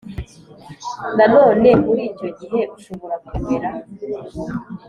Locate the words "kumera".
3.27-3.69